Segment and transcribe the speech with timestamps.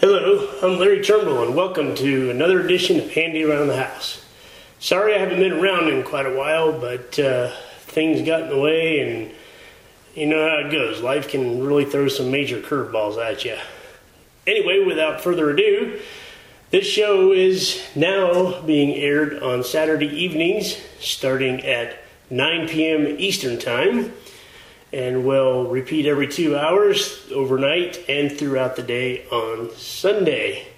[0.00, 4.24] Hello, I'm Larry Turnbull, and welcome to another edition of Handy Around the House.
[4.80, 8.58] Sorry I haven't been around in quite a while, but uh, things got in the
[8.58, 9.30] way, and
[10.16, 11.00] you know how it goes.
[11.00, 13.56] Life can really throw some major curveballs at you.
[14.48, 16.00] Anyway, without further ado,
[16.70, 21.98] this show is now being aired on Saturday evenings starting at
[22.30, 23.06] 9 p.m.
[23.20, 24.12] Eastern Time
[24.94, 30.68] and will repeat every two hours overnight and throughout the day on Sunday.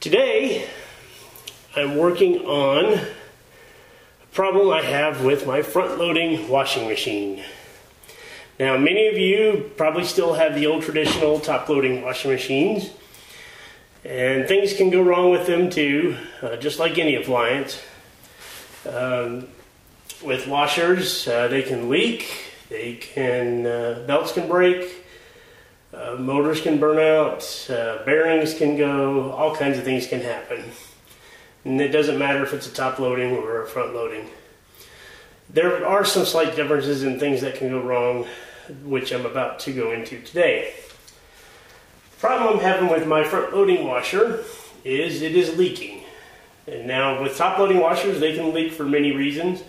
[0.00, 0.68] Today,
[1.74, 7.42] I'm working on a problem I have with my front loading washing machine.
[8.60, 12.90] Now, many of you probably still have the old traditional top loading washing machines,
[14.04, 17.80] and things can go wrong with them too, uh, just like any appliance.
[18.86, 19.48] Um,
[20.22, 25.06] with washers, uh, they can leak, they can, uh, belts can break,
[25.92, 30.64] uh, motors can burn out, uh, bearings can go, all kinds of things can happen.
[31.64, 34.28] And it doesn't matter if it's a top loading or a front loading.
[35.48, 38.26] There are some slight differences in things that can go wrong,
[38.84, 40.74] which I'm about to go into today.
[42.10, 44.42] The problem I'm having with my front loading washer
[44.82, 46.02] is it is leaking.
[46.66, 49.62] And now with top loading washers, they can leak for many reasons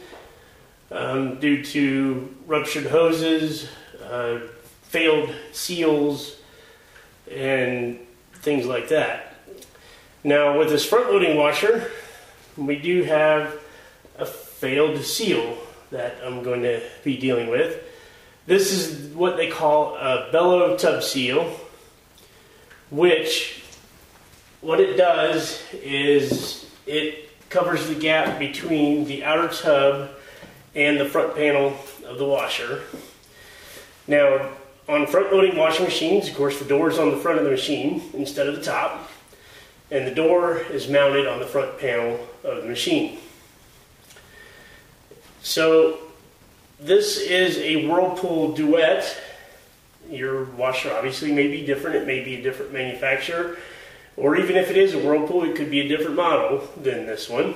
[0.91, 3.69] um, due to ruptured hoses,
[4.03, 4.39] uh,
[4.83, 6.37] failed seals,
[7.31, 7.99] and
[8.35, 9.35] things like that.
[10.23, 11.91] Now, with this front loading washer,
[12.57, 13.53] we do have
[14.17, 15.57] a failed seal
[15.91, 17.83] that I'm going to be dealing with.
[18.47, 21.59] This is what they call a bellow tub seal,
[22.91, 23.63] which
[24.61, 30.09] what it does is it covers the gap between the outer tub
[30.75, 31.73] and the front panel
[32.05, 32.81] of the washer.
[34.07, 34.49] Now,
[34.87, 37.51] on front loading washing machines, of course, the door is on the front of the
[37.51, 39.09] machine instead of the top,
[39.89, 43.17] and the door is mounted on the front panel of the machine.
[45.41, 45.99] So,
[46.79, 49.17] this is a Whirlpool Duet.
[50.09, 53.57] Your washer obviously may be different, it may be a different manufacturer,
[54.17, 57.27] or even if it is a Whirlpool, it could be a different model than this
[57.27, 57.55] one.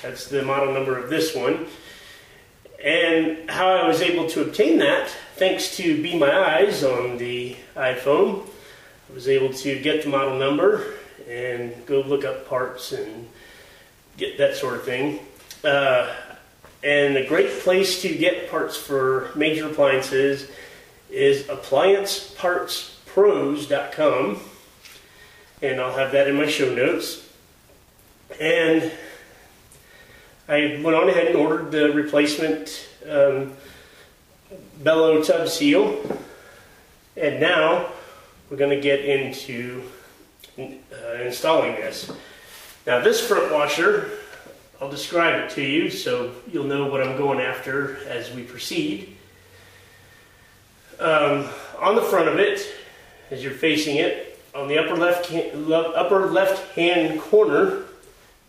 [0.00, 1.66] That's the model number of this one.
[2.80, 7.56] And how I was able to obtain that, thanks to Be My Eyes on the
[7.74, 8.48] iPhone,
[9.10, 10.94] I was able to get the model number
[11.28, 13.26] and go look up parts and
[14.16, 15.18] get that sort of thing.
[15.64, 16.14] Uh,
[16.82, 20.50] and a great place to get parts for major appliances
[21.10, 24.40] is appliancepartspros.com.
[25.60, 27.28] And I'll have that in my show notes.
[28.40, 28.92] And
[30.48, 33.54] I went on ahead and ordered the replacement um,
[34.82, 36.00] bellow tub seal.
[37.16, 37.88] And now
[38.48, 39.82] we're going to get into
[40.58, 42.10] uh, installing this.
[42.86, 44.17] Now, this front washer
[44.80, 49.16] I'll describe it to you so you'll know what I'm going after as we proceed.
[51.00, 51.48] Um,
[51.80, 52.64] on the front of it,
[53.30, 57.84] as you're facing it, on the upper left upper left hand corner,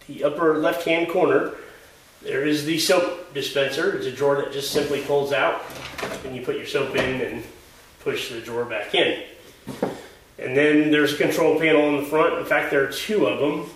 [0.07, 1.53] the upper left hand corner,
[2.21, 3.95] there is the soap dispenser.
[3.95, 5.63] It's a drawer that just simply pulls out,
[6.25, 7.43] and you put your soap in and
[8.01, 9.23] push the drawer back in.
[10.37, 12.37] And then there's a control panel on the front.
[12.37, 13.69] In fact, there are two of them.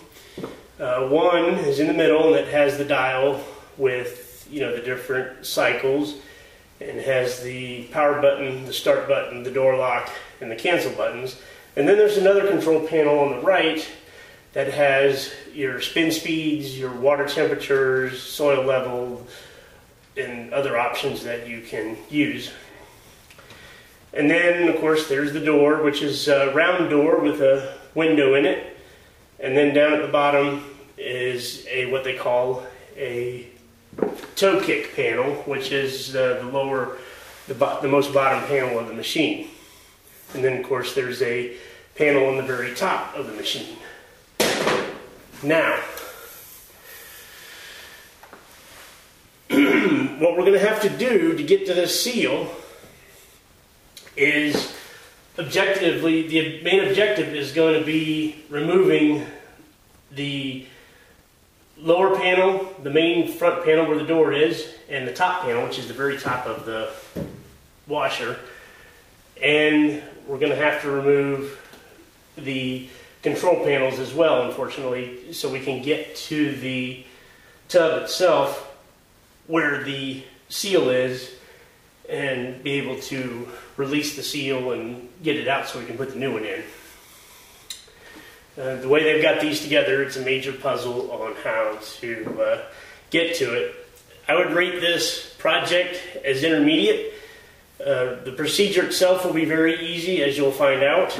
[0.78, 3.40] Uh, one is in the middle and it has the dial
[3.76, 6.16] with you know the different cycles
[6.80, 11.40] and has the power button, the start button, the door lock, and the cancel buttons.
[11.76, 13.86] And then there's another control panel on the right
[14.52, 19.26] that has your spin speeds, your water temperatures, soil level,
[20.16, 22.50] and other options that you can use.
[24.12, 28.34] And then, of course, there's the door, which is a round door with a window
[28.34, 28.73] in it.
[29.40, 30.64] And then down at the bottom
[30.96, 32.64] is a what they call
[32.96, 33.48] a
[34.36, 36.98] toe kick panel, which is uh, the lower,
[37.46, 39.48] the, the most bottom panel of the machine.
[40.34, 41.56] And then, of course, there's a
[41.94, 43.76] panel on the very top of the machine.
[45.42, 45.78] Now,
[49.50, 52.50] what we're going to have to do to get to this seal
[54.16, 54.74] is
[55.38, 59.26] objectively, the main objective is going to be removing
[60.12, 60.66] the
[61.78, 65.78] lower panel, the main front panel where the door is, and the top panel, which
[65.78, 66.90] is the very top of the
[67.86, 68.38] washer.
[69.42, 71.60] And we're going to have to remove
[72.36, 72.88] the
[73.22, 77.04] control panels as well, unfortunately, so we can get to the
[77.68, 78.76] tub itself
[79.46, 81.34] where the seal is
[82.08, 86.10] and be able to release the seal and get it out so we can put
[86.10, 86.62] the new one in.
[88.56, 92.62] Uh, the way they've got these together, it's a major puzzle on how to uh,
[93.10, 93.74] get to it.
[94.28, 97.14] I would rate this project as intermediate.
[97.80, 101.18] Uh, the procedure itself will be very easy, as you'll find out,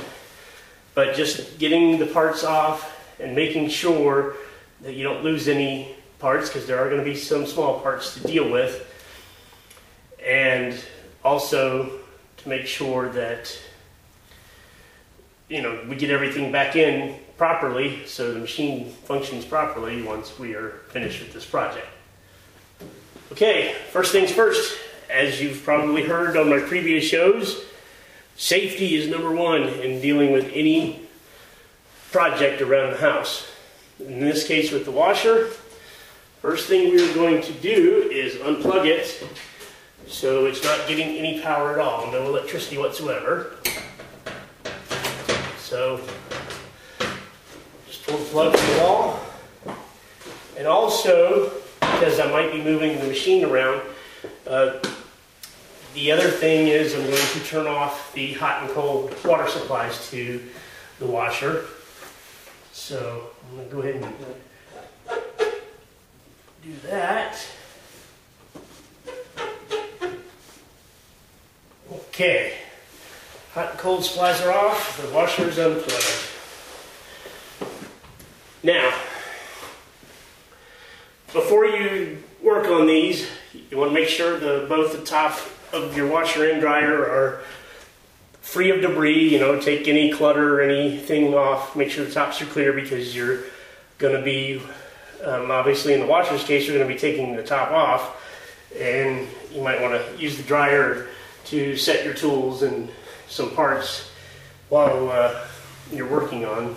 [0.94, 4.36] but just getting the parts off and making sure
[4.82, 8.14] that you don't lose any parts, because there are going to be some small parts
[8.14, 8.86] to deal with,
[10.24, 10.74] and
[11.24, 12.00] also
[12.38, 13.56] to make sure that
[15.48, 20.54] you know we get everything back in properly so the machine functions properly once we
[20.54, 21.86] are finished with this project.
[23.32, 24.78] Okay, first things first,
[25.10, 27.64] as you've probably heard on my previous shows,
[28.36, 31.00] safety is number one in dealing with any
[32.12, 33.50] project around the house.
[33.98, 35.48] In this case with the washer,
[36.40, 39.26] first thing we're going to do is unplug it
[40.08, 43.56] so it's not getting any power at all, no electricity whatsoever.
[45.58, 46.00] So
[47.86, 49.20] just pull the plug from the wall.
[50.56, 53.82] And also, because I might be moving the machine around,
[54.46, 54.78] uh,
[55.94, 60.10] the other thing is I'm going to turn off the hot and cold water supplies
[60.10, 60.42] to
[60.98, 61.66] the washer.
[62.72, 64.14] So I'm going to go ahead and
[66.62, 67.38] do that.
[71.92, 72.54] Okay,
[73.52, 76.30] hot and cold supplies are off, the washer is unplugged.
[78.62, 78.90] Now,
[81.34, 85.38] before you work on these, you want to make sure the both the top
[85.74, 87.42] of your washer and dryer are
[88.40, 89.28] free of debris.
[89.28, 91.76] You know, take any clutter or anything off.
[91.76, 93.40] Make sure the tops are clear because you're
[93.98, 94.62] going to be,
[95.22, 98.22] um, obviously in the washer's case, you're going to be taking the top off.
[98.78, 101.08] And you might want to use the dryer
[101.46, 102.88] to set your tools and
[103.28, 104.10] some parts
[104.68, 105.44] while uh,
[105.92, 106.76] you're working on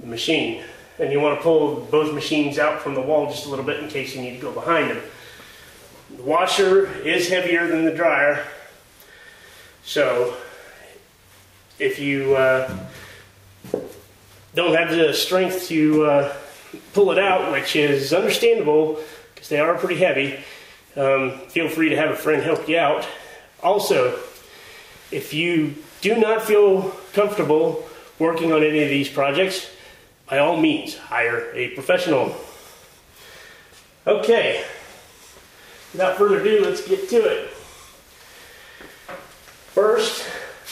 [0.00, 0.62] the machine.
[0.98, 3.82] And you want to pull both machines out from the wall just a little bit
[3.82, 5.02] in case you need to go behind them.
[6.16, 8.44] The washer is heavier than the dryer,
[9.82, 10.36] so
[11.78, 12.72] if you uh,
[14.54, 16.36] don't have the strength to uh,
[16.92, 19.00] pull it out, which is understandable
[19.34, 20.38] because they are pretty heavy,
[20.96, 23.06] um, feel free to have a friend help you out.
[23.64, 24.18] Also,
[25.10, 27.88] if you do not feel comfortable
[28.18, 29.70] working on any of these projects,
[30.28, 32.36] by all means, hire a professional.
[34.06, 34.62] Okay,
[35.92, 37.48] without further ado, let's get to it.
[39.72, 40.28] First,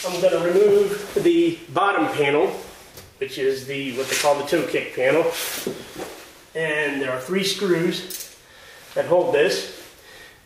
[0.07, 2.49] I'm going to remove the bottom panel,
[3.19, 5.25] which is the what they call the toe kick panel.
[6.55, 8.37] And there are three screws
[8.95, 9.82] that hold this.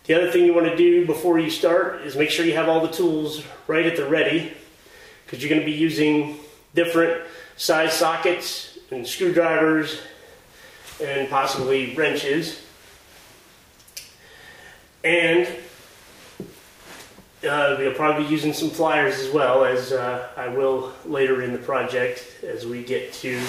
[0.06, 2.68] The other thing you want to do before you start is make sure you have
[2.68, 4.52] all the tools right at the ready
[5.24, 6.38] because you're going to be using
[6.76, 7.24] different
[7.56, 10.00] size sockets and screwdrivers
[11.02, 12.62] and possibly wrenches.
[15.02, 15.48] And
[17.42, 21.52] uh, we'll probably be using some pliers as well as uh, I will later in
[21.52, 23.40] the project as we get to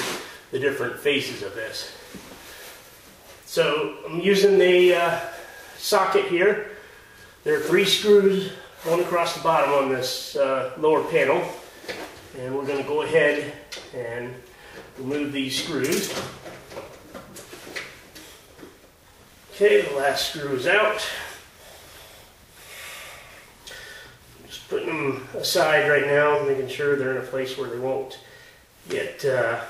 [0.49, 1.91] the different phases of this.
[3.45, 5.19] So I'm using the uh,
[5.77, 6.71] socket here.
[7.43, 8.51] There are three screws
[8.83, 11.47] going across the bottom on this uh, lower panel.
[12.37, 13.53] And we're going to go ahead
[13.95, 14.33] and
[14.97, 16.13] remove these screws.
[19.53, 21.03] Okay, the last screw is out.
[24.45, 28.19] Just putting them aside right now, making sure they're in a place where they won't
[28.87, 29.61] get uh,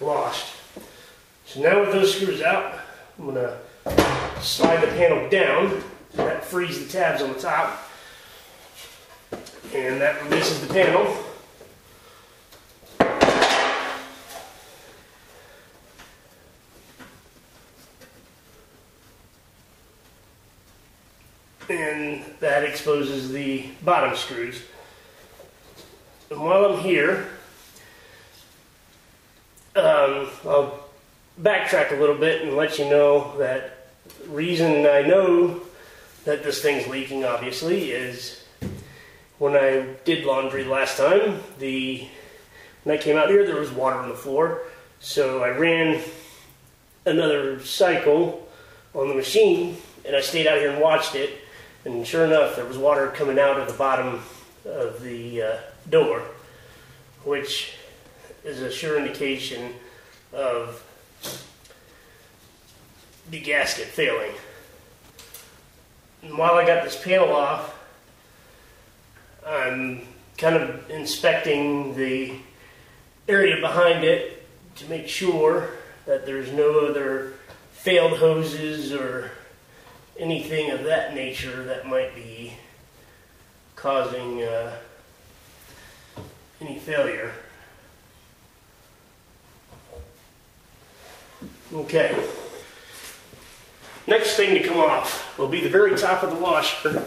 [0.00, 0.54] lost.
[1.44, 2.80] So now with those screws out,
[3.18, 5.82] I'm going to slide the panel down.
[6.14, 7.90] That frees the tabs on the top.
[9.74, 11.14] And that releases the panel.
[21.68, 24.62] And that exposes the bottom screws.
[26.30, 27.28] And while I'm here,
[29.74, 30.84] um, I'll
[31.40, 33.75] backtrack a little bit and let you know that
[34.28, 35.60] reason I know
[36.24, 38.44] that this thing's leaking, obviously, is
[39.38, 42.08] when I did laundry last time, the
[42.84, 44.62] when I came out here, there was water on the floor.
[45.00, 46.00] So I ran
[47.04, 48.48] another cycle
[48.94, 51.30] on the machine, and I stayed out here and watched it.
[51.84, 54.20] And sure enough, there was water coming out of the bottom
[54.64, 55.56] of the uh,
[55.90, 56.22] door,
[57.24, 57.74] which
[58.44, 59.72] is a sure indication
[60.32, 60.82] of
[63.30, 64.32] the gasket failing.
[66.22, 67.74] And while I got this panel off,
[69.46, 70.02] I'm
[70.38, 72.32] kind of inspecting the
[73.28, 75.70] area behind it to make sure
[76.06, 77.34] that there's no other
[77.72, 79.30] failed hoses or
[80.18, 82.52] anything of that nature that might be
[83.74, 84.74] causing uh,
[86.60, 87.32] any failure.
[91.72, 92.28] Okay.
[94.06, 97.04] Next thing to come off will be the very top of the washer.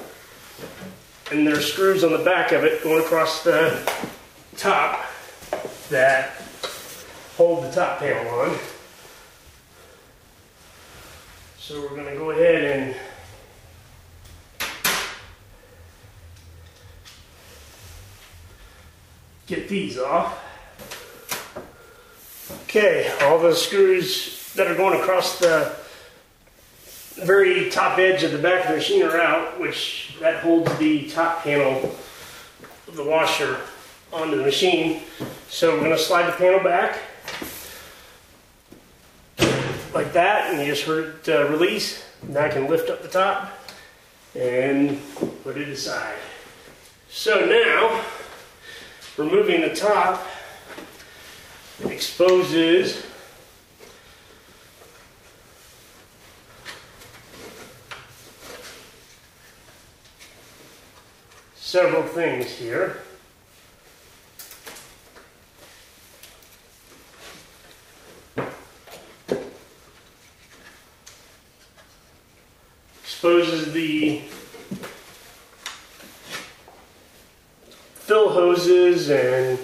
[1.32, 3.80] And there are screws on the back of it going across the
[4.58, 5.06] top
[5.90, 6.34] that
[7.38, 8.58] hold the top panel on.
[11.58, 12.96] So we're going to go ahead and
[19.48, 20.38] get these off.
[22.64, 25.76] Okay, all the screws that are going across the
[27.24, 31.10] very top edge of the back of the machine are out, which that holds the
[31.10, 31.96] top panel
[32.88, 33.60] of the washer
[34.12, 35.02] onto the machine.
[35.50, 37.00] So we're going to slide the panel back
[39.94, 42.06] like that, and you just heard it uh, release.
[42.28, 43.58] Now I can lift up the top
[44.36, 45.00] and
[45.44, 46.18] put it aside.
[47.10, 48.04] So now,
[49.18, 50.26] removing the top
[51.86, 53.06] exposes
[61.70, 62.98] several things here.
[73.04, 74.22] Exposes the
[77.94, 79.60] fill hoses and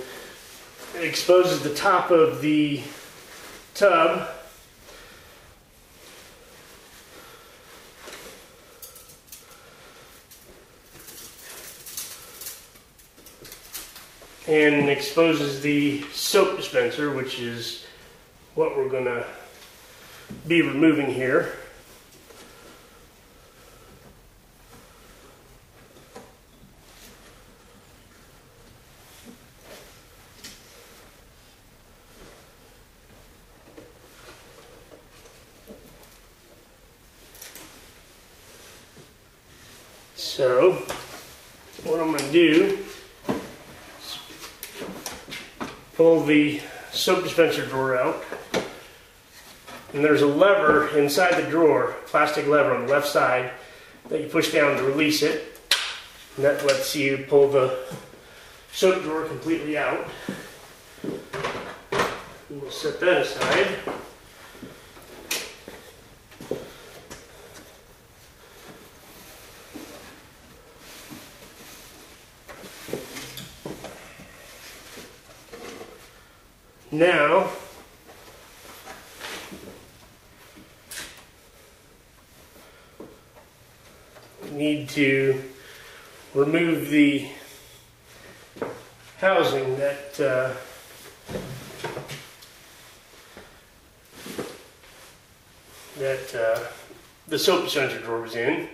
[0.98, 2.82] exposes the top of the
[3.74, 4.30] tub.
[14.48, 17.86] And exposes the soap dispenser, which is
[18.54, 19.26] what we're going to
[20.48, 21.54] be removing here.
[40.16, 40.84] So,
[41.86, 42.78] what I'm going to do
[44.00, 44.18] is
[45.96, 46.60] pull the
[47.06, 48.24] soap dispenser drawer out.
[49.94, 53.52] And there's a lever inside the drawer, plastic lever on the left side,
[54.10, 55.62] that you push down to release it.
[56.36, 57.78] And that lets you pull the
[58.72, 60.08] soap drawer completely out.
[62.50, 63.78] We'll set that aside.
[76.96, 77.50] Now,
[84.50, 85.44] need to
[86.34, 87.28] remove the
[89.18, 90.54] housing that uh,
[95.98, 96.60] that uh,
[97.28, 98.70] the soap dispenser drawer was in.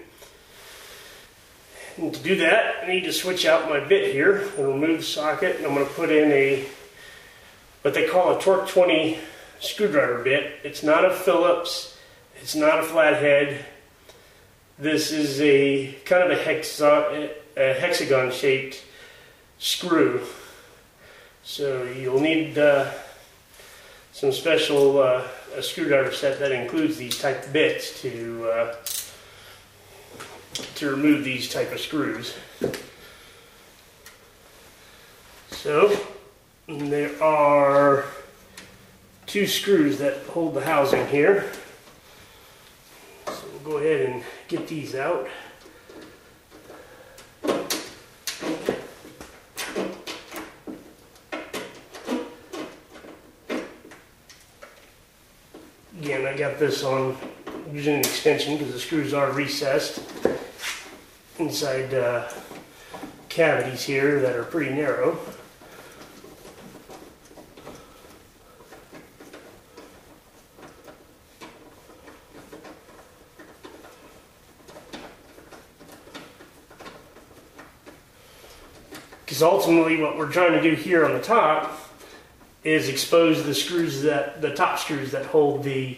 [1.98, 5.04] And to do that, I need to switch out my bit here and remove the
[5.04, 6.68] socket, and I'm going to put in a
[7.82, 9.18] what they call a Torx 20
[9.60, 10.60] screwdriver bit.
[10.64, 11.98] It's not a Phillips,
[12.42, 13.66] it's not a flathead.
[14.78, 18.84] This is a kind of a, hexa, a hexagon shaped
[19.60, 20.22] screw.
[21.44, 22.92] So you'll need uh,
[24.12, 25.24] some special uh,
[25.56, 28.76] a screwdriver set that includes these type bits to uh,
[30.76, 32.36] to remove these type of screws.
[35.50, 35.96] So
[36.72, 38.06] and there are
[39.26, 41.52] two screws that hold the housing here.
[43.28, 45.28] So we'll go ahead and get these out.
[56.00, 57.18] Again, I got this on
[57.74, 60.02] using an extension because the screws are recessed
[61.38, 62.30] inside uh,
[63.28, 65.20] cavities here that are pretty narrow.
[79.32, 81.80] Because ultimately what we're trying to do here on the top
[82.66, 85.98] is expose the screws that, the top screws that hold the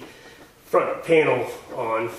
[0.66, 2.12] front panel on.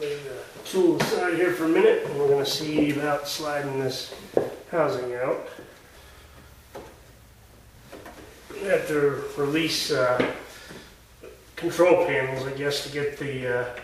[0.00, 3.78] Lay the tool aside here for a minute, and we're going to see about sliding
[3.80, 4.14] this
[4.70, 5.46] housing out.
[8.50, 10.26] We have to release uh,
[11.54, 13.80] control panels, I guess, to get the uh,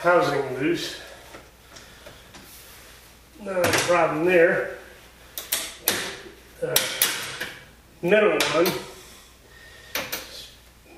[0.00, 1.00] housing loose.
[3.40, 4.78] Not a problem there.
[6.62, 6.74] Uh,
[8.02, 8.66] middle one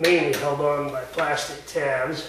[0.02, 2.28] mainly held on by plastic tabs.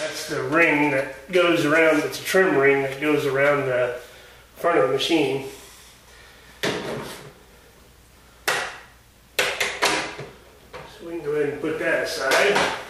[0.00, 4.00] That's the ring that goes around, it's a trim ring that goes around the
[4.56, 5.48] front of the machine.
[6.62, 6.70] So
[11.04, 12.82] we can go ahead and put that aside.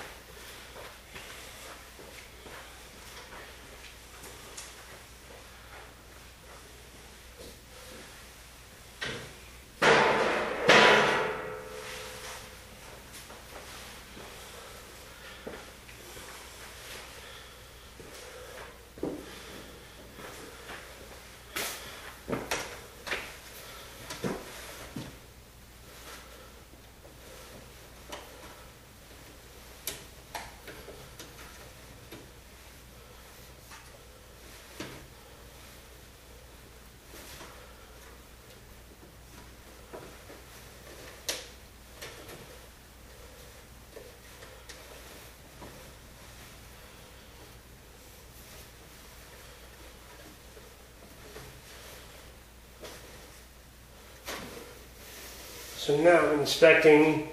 [55.86, 57.28] So now I'm inspecting,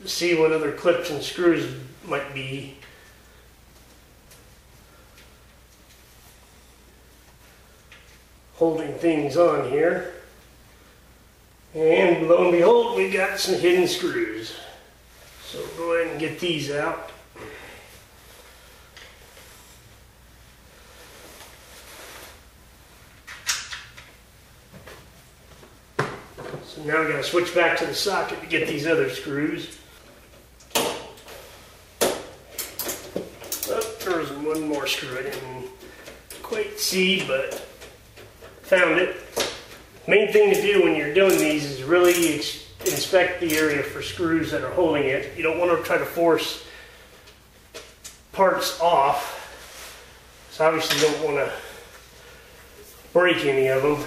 [0.00, 1.70] to see what other clips and screws
[2.06, 2.78] might be.
[8.54, 10.14] Holding things on here.
[11.74, 14.54] And lo and behold, we got some hidden screws.
[15.44, 17.11] So go ahead and get these out.
[26.84, 29.78] Now we gotta switch back to the socket to get these other screws.
[33.68, 35.68] Oh, one more screw I didn't
[36.42, 37.54] quite see, but
[38.62, 39.16] found it.
[40.08, 42.34] Main thing to do when you're doing these is really
[42.80, 45.36] inspect the area for screws that are holding it.
[45.36, 46.64] You don't want to try to force
[48.32, 49.38] parts off.
[50.50, 51.52] So obviously you don't want to
[53.12, 54.04] break any of them.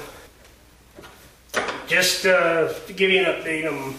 [1.88, 3.94] Just uh, to give you an update, I'm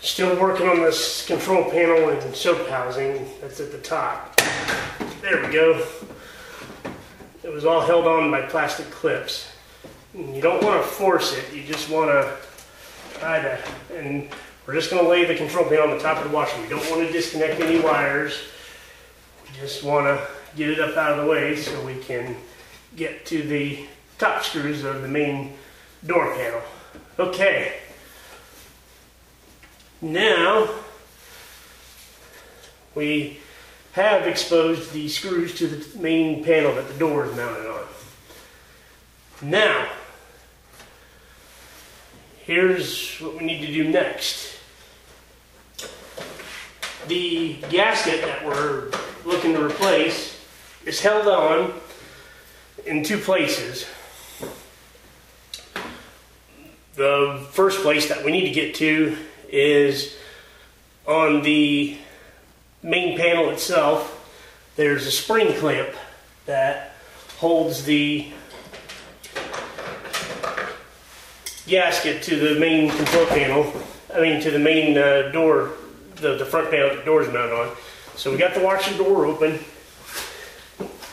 [0.00, 4.40] still working on this control panel and soap housing that's at the top.
[5.22, 5.84] There we go.
[7.42, 9.48] It was all held on by plastic clips.
[10.14, 12.36] And you don't want to force it, you just want to
[13.18, 13.58] try to,
[13.96, 14.28] and
[14.68, 16.60] we're just going to lay the control panel on the top of the washer.
[16.62, 18.38] We don't want to disconnect any wires.
[19.42, 20.24] We just want to
[20.56, 22.36] get it up out of the way so we can
[22.94, 23.84] get to the
[24.18, 25.52] top screws of the main
[26.04, 26.62] door panel.
[27.18, 27.80] Okay.
[30.02, 30.68] Now,
[32.94, 33.38] we
[33.92, 37.86] have exposed the screws to the main panel that the door is mounted on.
[39.42, 39.88] Now,
[42.44, 44.58] here's what we need to do next.
[47.08, 48.90] The gasket that we're
[49.24, 50.38] looking to replace
[50.84, 51.72] is held on
[52.84, 53.86] in two places.
[56.96, 59.18] The first place that we need to get to
[59.50, 60.16] is
[61.06, 61.98] on the
[62.82, 64.14] main panel itself.
[64.76, 65.90] There's a spring clamp
[66.46, 66.94] that
[67.36, 68.28] holds the
[71.66, 73.70] gasket to the main control panel.
[74.14, 75.72] I mean, to the main uh, door,
[76.14, 77.76] the, the front panel the door's mounted on.
[78.14, 79.58] So we got the washer door open,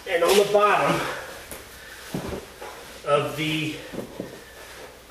[0.07, 1.01] and on the bottom
[3.05, 3.75] of the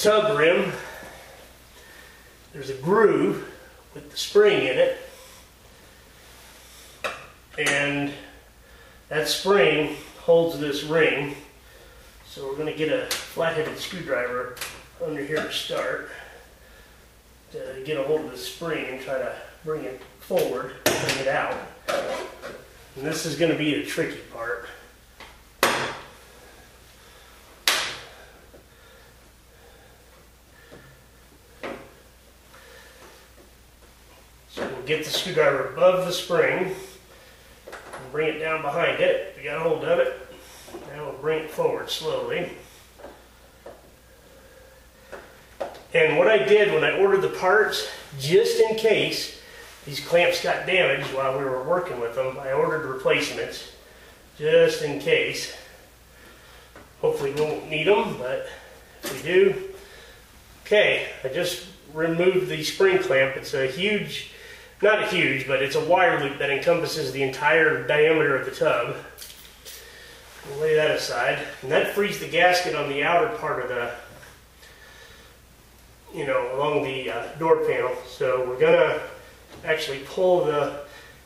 [0.03, 0.73] tub rim,
[2.53, 3.49] there's a groove
[3.95, 4.99] with the spring in it.
[7.57, 8.13] And
[9.11, 11.37] that spring holds this ring.
[12.27, 14.57] So we're going to get a flat-headed screwdriver
[15.05, 16.11] under here to start
[17.53, 19.33] to get a hold of the spring and try to
[19.65, 21.57] bring it forward, bring it out.
[22.97, 24.67] And this is going to be the tricky part.
[34.87, 36.75] Get the screwdriver above the spring
[37.67, 39.35] and bring it down behind it.
[39.37, 40.15] We got a hold of it.
[40.89, 42.51] Now we'll bring it forward slowly.
[45.95, 49.41] And what I did when I ordered the parts, just in case
[49.85, 53.73] these clamps got damaged while we were working with them, I ordered replacements,
[54.39, 55.55] just in case.
[57.01, 58.47] Hopefully we won't need them, but
[59.03, 59.75] if we do,
[60.65, 63.37] okay, I just removed the spring clamp.
[63.37, 64.32] It's a huge,
[64.83, 68.51] not a huge, but it's a wire loop that encompasses the entire diameter of the
[68.51, 68.97] tub.
[70.51, 71.39] We'll lay that aside.
[71.63, 73.93] And that frees the gasket on the outer part of the,
[76.13, 77.95] you know, along the uh, door panel.
[78.09, 79.01] So we're gonna
[79.65, 80.81] actually pull the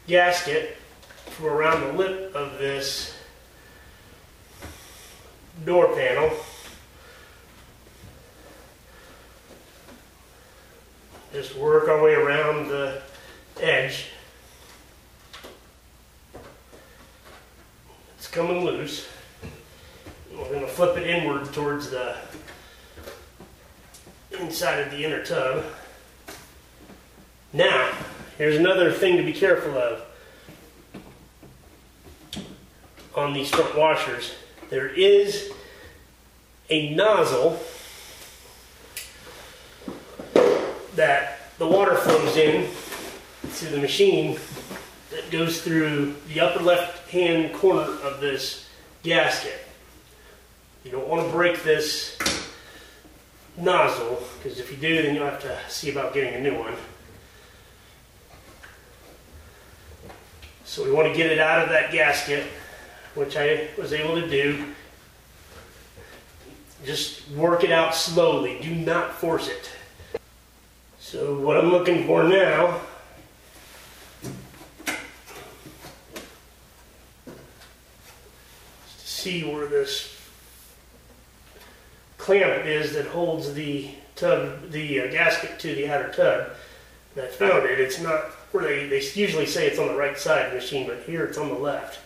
[0.07, 0.77] gasket
[1.31, 3.17] from around the lip of this
[5.65, 6.31] door panel.
[11.33, 13.03] Just work our way around the
[13.61, 14.07] edge.
[18.19, 19.07] It's coming loose.
[20.33, 22.17] We're going to flip it inward towards the
[24.39, 25.65] inside of the inner tub.
[27.53, 27.91] Now,
[28.37, 30.03] here's another thing to be careful of
[33.15, 34.35] on these front washers.
[34.69, 35.51] There is
[36.69, 37.59] a nozzle
[40.95, 42.69] that the water flows in
[43.57, 44.39] to the machine
[45.11, 48.69] that goes through the upper left hand corner of this
[49.03, 49.61] gasket.
[50.85, 52.19] You don't want to break this
[53.57, 56.75] nozzle because if you do then you'll have to see about getting a new one.
[60.67, 62.45] So we want to get it out of that gasket,
[63.15, 64.67] which I was able to do.
[66.85, 68.59] Just work it out slowly.
[68.61, 69.71] Do not force it.
[70.99, 72.81] So what I'm looking for now
[78.89, 80.17] is to see where this
[82.17, 86.51] clamp is that holds the tub, the uh, gasket to the outer tub.
[87.17, 87.81] And I found it.
[87.81, 88.21] It's not
[88.53, 91.25] where they, they usually say it's on the right side of the machine, but here
[91.25, 91.99] it's on the left.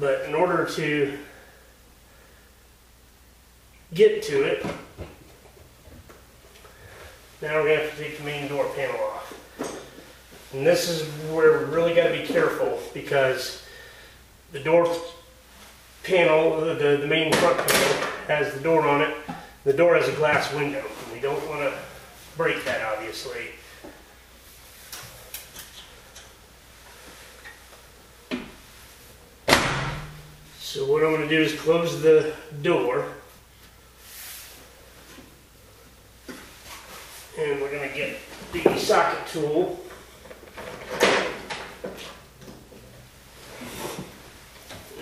[0.00, 1.16] But in order to
[3.94, 4.66] get to it,
[7.40, 9.78] now we're going to have to take the main door panel off.
[10.52, 13.62] And this is where we really got to be careful because
[14.50, 14.92] the door
[16.02, 19.14] panel, the, the main front panel, has the door on it.
[19.64, 20.84] The door has a glass window.
[21.12, 21.72] We don't want to
[22.36, 23.50] break that, obviously.
[30.58, 33.04] So what I'm going to do is close the door.
[37.38, 38.16] And we're going to get
[38.52, 39.78] the socket tool.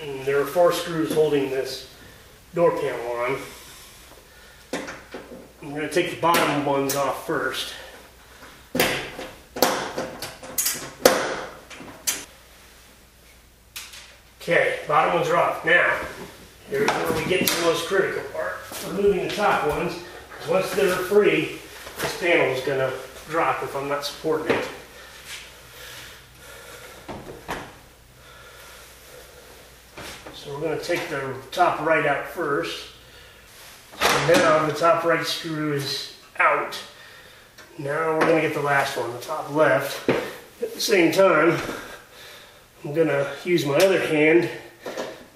[0.03, 1.91] And there are four screws holding this
[2.55, 3.39] door panel on.
[5.63, 7.75] I'm going to take the bottom ones off first.
[14.41, 15.67] Okay, bottom ones are off.
[15.67, 16.01] Now,
[16.71, 18.55] here's where we get to the most critical part.
[18.89, 19.99] Removing the top ones,
[20.31, 21.59] because once they're free,
[22.01, 22.97] this panel is going to
[23.29, 24.67] drop if I'm not supporting it.
[30.51, 32.89] So we're going to take the top right out first.
[34.01, 36.77] So now the top right screw is out.
[37.79, 40.09] Now we're going to get the last one, the top left.
[40.09, 41.57] At the same time,
[42.85, 44.51] I'm going to use my other hand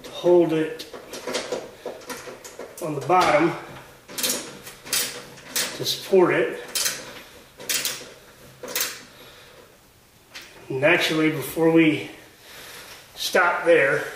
[0.02, 0.92] to hold it
[2.84, 3.52] on the bottom
[4.16, 6.60] to support it.
[10.68, 12.10] And actually, before we
[13.14, 14.08] stop there,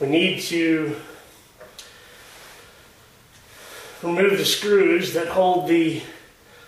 [0.00, 0.96] we need to
[4.02, 6.02] remove the screws that hold the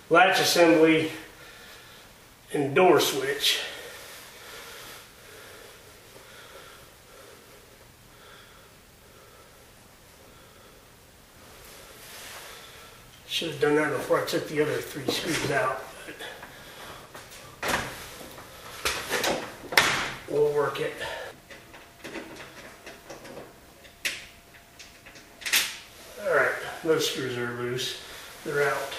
[0.09, 1.11] latch assembly
[2.53, 3.61] and door switch.
[13.27, 15.85] Should have done that before I took the other three screws out.
[17.61, 19.43] But
[20.31, 20.95] we'll work it.
[26.87, 28.01] Those screws are loose.
[28.45, 28.95] They're out.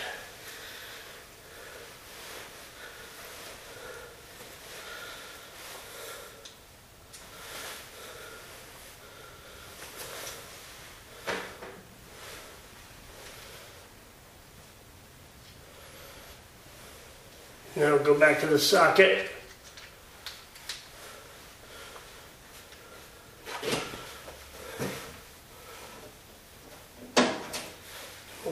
[17.76, 19.32] Now go back to the socket.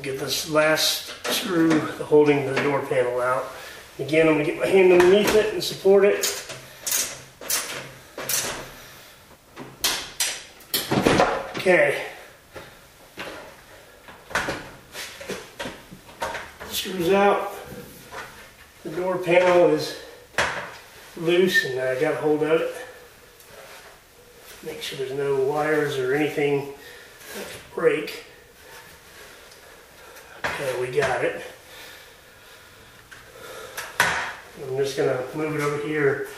[0.06, 3.46] get last screw holding the door panel out.
[4.00, 6.46] Again, I'm gonna get my hand underneath it and support it.
[11.58, 12.04] Okay.
[16.70, 17.54] Screws out.
[18.84, 19.98] The door panel is
[21.18, 22.76] loose and I got a hold of it.
[24.64, 26.74] Make sure there's no wires or anything
[27.36, 28.25] that could break.
[30.56, 31.42] Okay, we got it.
[34.00, 36.30] I'm just gonna move it over here.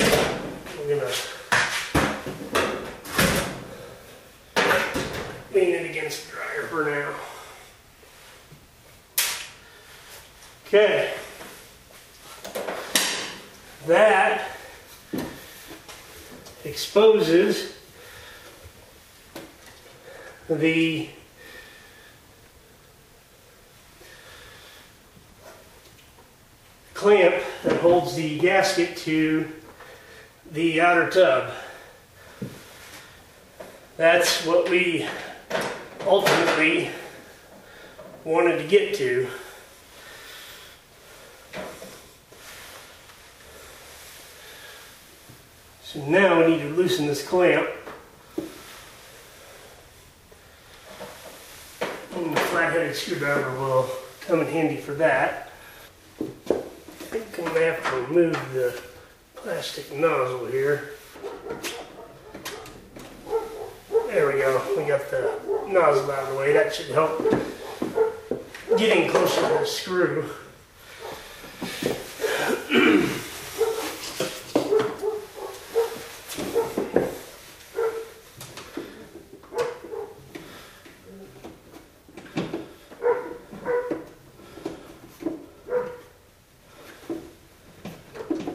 [0.00, 1.12] I'm gonna
[5.52, 7.14] lean it against the dryer for now.
[10.66, 11.12] Okay.
[13.86, 14.56] That
[16.64, 17.74] exposes
[20.48, 21.10] the
[27.06, 29.46] clamp that holds the gasket to
[30.50, 31.52] the outer tub.
[33.96, 35.06] That's what we
[36.04, 36.90] ultimately
[38.24, 39.28] wanted to get to.
[45.84, 47.68] So now we need to loosen this clamp.
[52.16, 53.88] And the flat-headed screwdriver will
[54.22, 55.52] come in handy for that.
[57.56, 58.78] Gonna have to remove the
[59.34, 60.90] plastic nozzle here.
[64.08, 64.62] There we go.
[64.76, 66.52] We got the nozzle out of the way.
[66.52, 67.18] That should help
[68.76, 70.28] getting closer to the screw.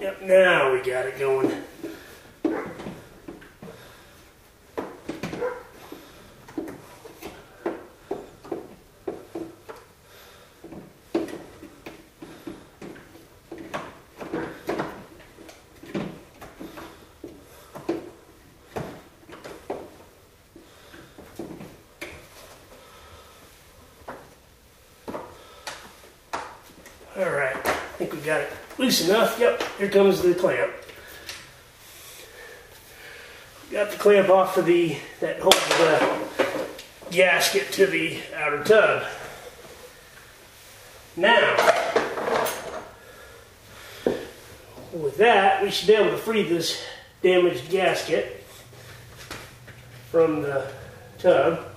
[0.02, 1.52] Yep, now we got it going.
[27.18, 29.38] All right, I think we got it loose enough.
[29.40, 30.72] Yep, here comes the clamp.
[33.70, 36.68] Got the clamp off of the that holds the
[37.12, 39.04] gasket to the outer tub.
[41.18, 41.58] Now,
[44.94, 46.82] with that, we should be able to free this
[47.22, 48.46] damaged gasket
[50.10, 50.72] from the
[51.20, 51.71] tub.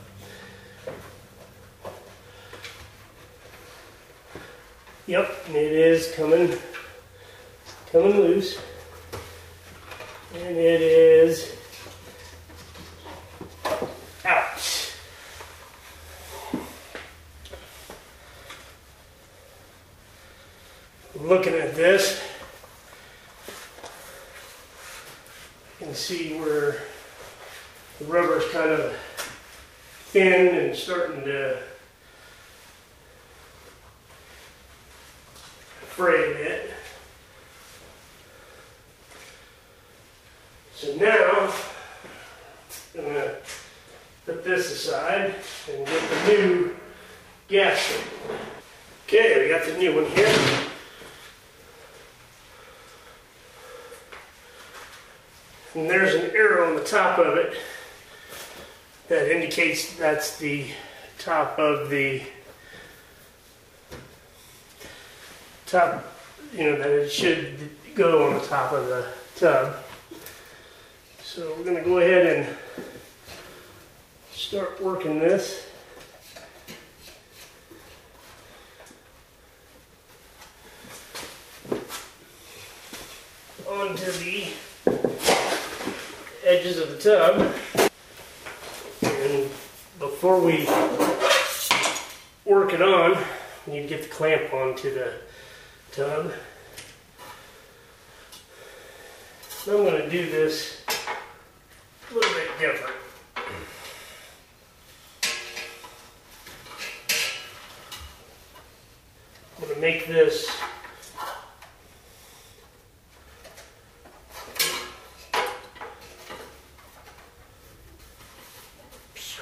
[5.15, 6.53] Yep, it is coming,
[7.93, 8.59] coming loose.
[10.35, 11.55] And it is
[14.25, 14.93] out.
[21.21, 22.21] Looking at this,
[25.79, 26.79] you can see where
[28.01, 28.93] the rubber's kind of
[30.11, 31.63] thin and starting to
[35.95, 36.71] fray a bit.
[40.75, 41.53] So now,
[42.99, 43.35] I'm gonna
[44.27, 45.37] put this aside
[45.71, 46.77] and get the new
[47.47, 48.01] gasket.
[49.07, 50.37] Okay, we got the new one here.
[55.75, 57.57] And there's an arrow on top of it
[59.09, 60.67] that indicates that's the
[61.19, 62.23] top of the
[65.67, 66.05] top,
[66.53, 69.77] you know, that it should go on the top of the tub.
[71.23, 72.57] So we're going to go ahead and
[74.33, 75.69] start working this.
[83.67, 84.47] onto the
[86.45, 87.55] edges of the tub.
[89.03, 89.49] And
[89.99, 90.67] before we
[92.45, 93.17] work it on,
[93.67, 95.15] we need to get the clamp onto the
[95.93, 96.33] tub.
[99.67, 100.83] I'm going to do this
[102.11, 102.95] a little bit different.
[109.57, 110.51] I'm going to make this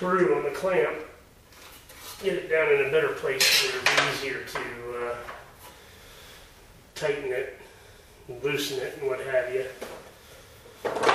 [0.03, 0.97] screw on the clamp
[2.25, 4.59] get it down in a better place where it'll be easier to
[5.07, 5.15] uh,
[6.97, 7.57] tighten it,
[8.43, 11.12] loosen it, and what have you.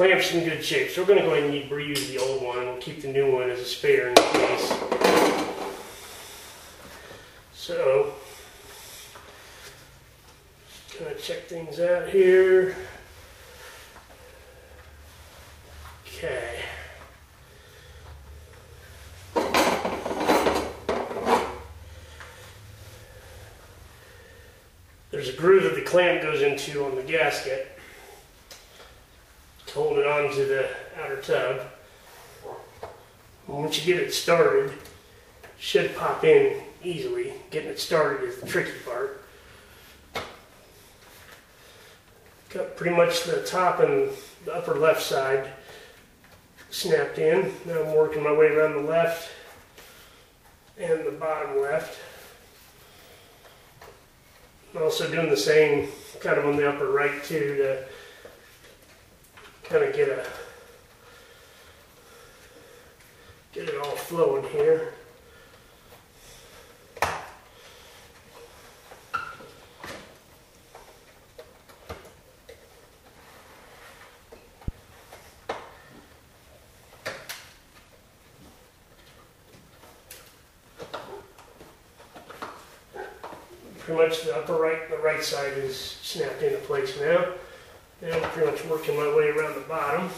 [0.00, 2.64] Clamp's in good shape, so we're gonna go ahead and reuse the old one.
[2.64, 4.72] We'll keep the new one as a spare in case.
[7.52, 8.14] So,
[10.70, 12.76] just gonna check things out here.
[16.06, 16.60] Okay.
[25.10, 27.79] There's a groove that the clamp goes into on the gasket to
[30.10, 30.68] onto the
[31.00, 31.60] outer tub.
[33.46, 34.72] Once you get it started,
[35.58, 37.32] should pop in easily.
[37.50, 39.22] Getting it started is the tricky part.
[42.50, 44.10] Got pretty much the top and
[44.44, 45.50] the upper left side
[46.70, 47.52] snapped in.
[47.64, 49.30] Now I'm working my way around the left
[50.78, 51.98] and the bottom left.
[54.74, 55.88] I'm also doing the same
[56.20, 57.84] kind of on the upper right too to
[59.70, 60.26] kind of get a
[63.52, 64.94] get it all flowing here.
[83.78, 87.34] Pretty much the upper right, the right side is snapped into place now.
[88.02, 90.08] I'm pretty much working my way around the bottom.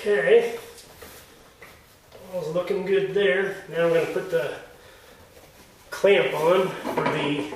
[0.00, 0.58] Okay.
[2.32, 3.64] All's looking good there.
[3.68, 4.54] Now I'm going to the
[5.90, 7.52] clamp on for the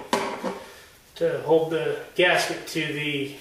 [1.14, 3.37] to hold the gasket to the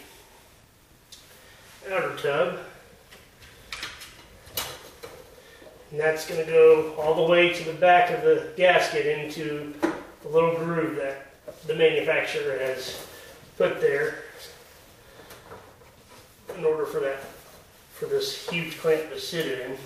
[1.91, 2.59] outer tub.
[5.91, 9.73] And that's going to go all the way to the back of the gasket into
[10.21, 11.33] the little groove that
[11.67, 13.05] the manufacturer has
[13.57, 14.23] put there
[16.57, 17.19] in order for that
[17.93, 19.77] for this huge clamp to sit in.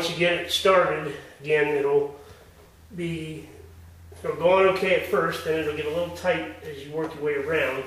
[0.00, 2.18] Once you get it started, again, it'll
[2.96, 3.46] be,
[4.24, 7.14] it'll go on okay at first, then it'll get a little tight as you work
[7.16, 7.84] your way around.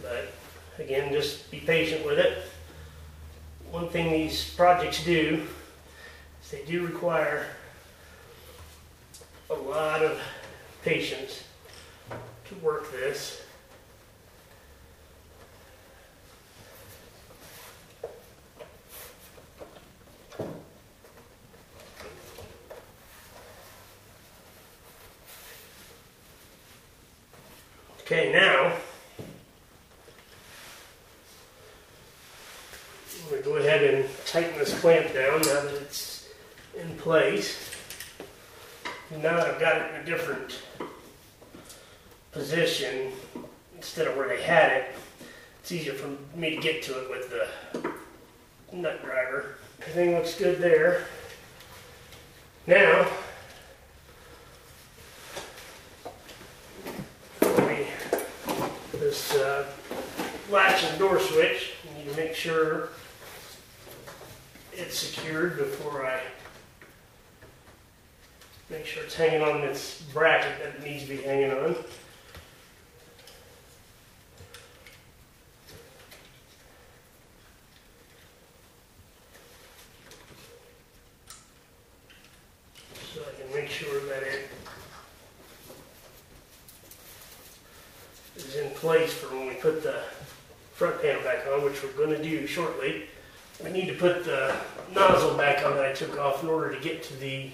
[0.00, 0.32] But
[0.78, 2.38] again, just be patient with it.
[3.70, 5.46] One thing these projects do
[6.42, 7.48] is they do require
[9.50, 10.18] a lot of
[10.82, 11.44] patience
[12.46, 13.42] to work this.
[28.12, 28.74] Okay, now
[33.16, 36.28] I'm going to go ahead and tighten this clamp down now that it's
[36.78, 37.74] in place.
[39.10, 40.60] Now that I've got it in a different
[42.32, 43.12] position
[43.76, 44.94] instead of where they had it,
[45.60, 47.48] it's easier for me to get to it with the
[48.76, 49.54] nut driver.
[49.80, 51.04] Everything looks good there.
[52.66, 53.06] Now,
[57.40, 57.86] we-
[58.98, 59.68] this uh,
[60.50, 62.88] latch and door switch, you need to make sure
[64.72, 66.20] it's secured before I
[68.68, 71.76] make sure it's hanging on this bracket that it needs to be hanging on.
[83.14, 84.48] So I can make sure that it
[88.36, 90.00] is in place for when we put the
[90.74, 93.04] front panel back on, which we're going to do shortly.
[93.64, 94.54] I need to put the
[94.94, 97.48] nozzle back on that I took off in order to get to the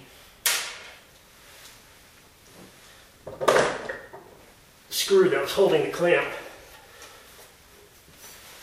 [4.91, 6.27] screw that was holding the clamp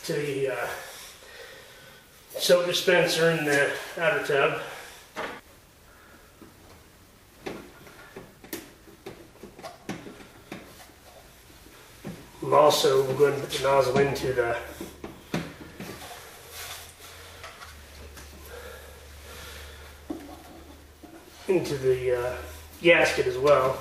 [0.04, 0.68] to the uh,
[2.38, 4.60] soap dispenser in the outer tub.
[12.42, 14.56] I'm also going to put the nozzle into the
[21.56, 22.36] into the uh,
[22.82, 23.80] gasket as well.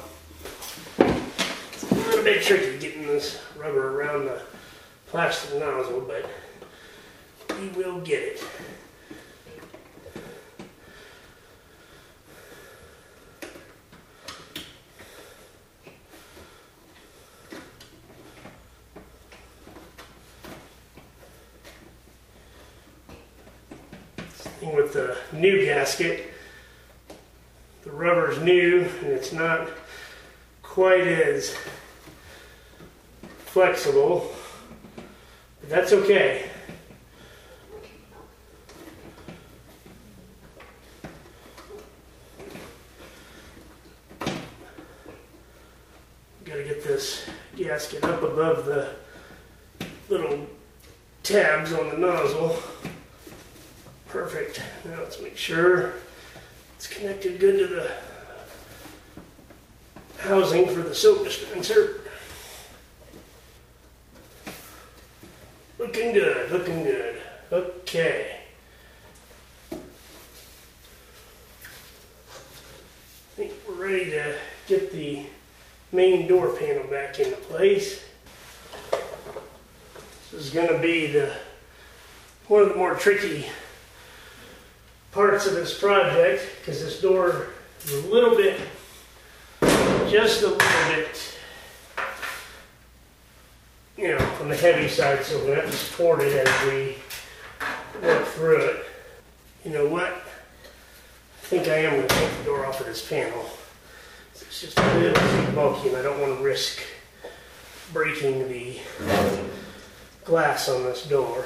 [0.97, 4.41] It's a little bit tricky getting this rubber around the
[5.07, 6.25] plastic nozzle, but
[7.59, 8.43] we will get it.
[24.61, 26.34] With the new gasket,
[28.35, 29.67] rubber's new and it's not
[30.61, 31.55] quite as
[33.45, 34.33] flexible,
[35.61, 36.49] but that's okay.
[46.45, 48.89] Got to get this gasket up above the
[50.09, 50.47] little
[51.23, 52.57] tabs on the nozzle.
[54.07, 54.61] Perfect.
[54.85, 55.93] Now let's make sure
[56.75, 57.91] it's connected good to the
[60.25, 62.01] housing for the soap dispenser.
[65.77, 67.21] Looking good, looking good.
[67.51, 68.37] Okay.
[69.71, 69.77] I
[73.35, 74.35] think we're ready to
[74.67, 75.25] get the
[75.91, 78.03] main door panel back into place.
[80.31, 81.33] This is going to be the
[82.47, 83.45] one of the more tricky
[85.11, 87.47] parts of this project because this door
[87.83, 88.59] is a little bit,
[90.15, 90.57] just a little
[90.95, 91.37] bit,
[93.97, 96.69] you know, on the heavy side, so we're going to have to support it as
[96.69, 96.95] we
[98.01, 98.85] work through it.
[99.65, 100.07] You know what?
[100.13, 103.45] I think I am going to take the door off of this panel.
[104.31, 106.79] It's just a little too bulky and I don't want to risk
[107.91, 108.79] breaking the
[110.23, 111.43] glass on this door.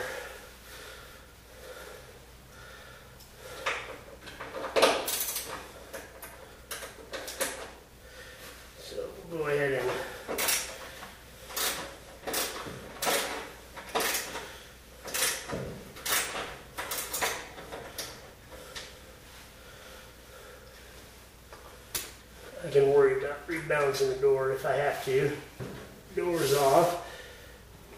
[8.81, 8.95] So
[9.31, 9.91] we'll go ahead and
[22.61, 25.31] I can worry about rebalancing the door if I have to.
[26.15, 27.07] Door's off.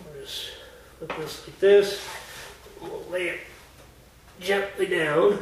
[0.06, 0.52] We'll just
[1.00, 2.08] put this like this.
[2.82, 3.40] We'll lay it
[4.40, 5.40] gently down.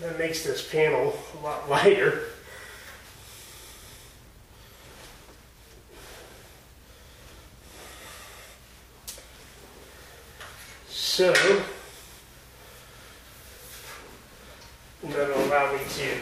[0.00, 2.22] That makes this panel a lot lighter.
[11.14, 11.32] So,
[15.04, 16.18] that'll allow me to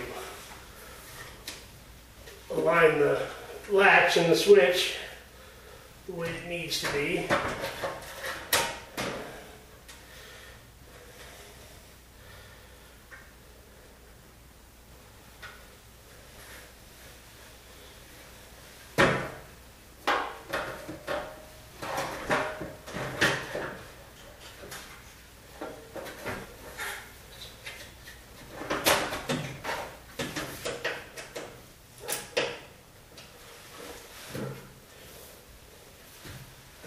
[2.50, 3.22] align the
[3.70, 4.96] latch and the switch
[6.04, 7.26] the way it needs to be.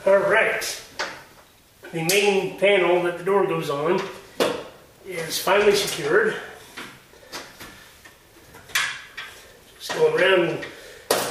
[0.07, 0.83] All right.
[1.91, 4.01] The main panel that the door goes on
[5.05, 6.35] is finally secured.
[9.77, 10.65] Just going around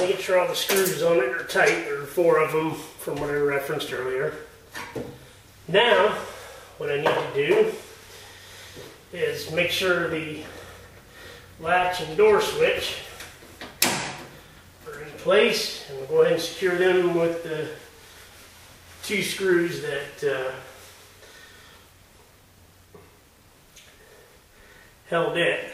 [0.01, 1.85] making sure all the screws on it are tight.
[1.85, 4.35] There are four of them from what I referenced earlier.
[5.69, 6.17] Now,
[6.79, 7.73] what I need to do
[9.13, 10.43] is make sure the
[11.61, 12.97] latch and door switch
[14.87, 17.69] are in place, and we'll go ahead and secure them with the
[19.05, 20.53] two screws that uh,
[25.15, 25.71] held it.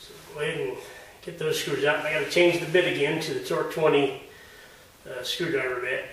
[0.00, 0.76] So go ahead and
[1.20, 2.06] get those screws out.
[2.06, 4.22] I got to change the bit again to the Torx 20
[5.04, 6.06] uh, screwdriver bit.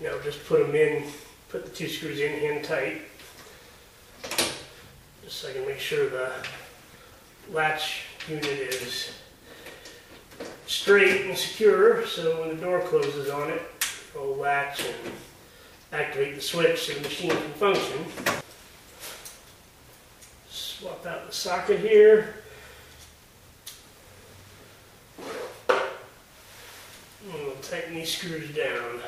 [0.00, 1.04] So just put them in,
[1.48, 3.02] put the two screws in hand tight.
[5.22, 6.32] Just so I can make sure the
[7.52, 9.10] latch unit is
[10.66, 13.62] straight and secure, so when the door closes on it,
[14.14, 15.12] it'll latch and
[15.92, 18.04] activate the switch so the machine can function.
[20.48, 22.34] Swap out the socket here.
[25.68, 29.00] And we'll tighten these screws down.